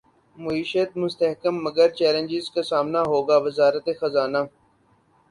معیشت 0.35 0.89
مستحکم 0.97 1.55
مگر 1.65 1.89
چیلنجز 1.97 2.45
کا 2.53 2.61
سامنا 2.71 3.01
ہوگا 3.03 3.37
وزارت 3.45 3.85
خزانہ 3.99 4.37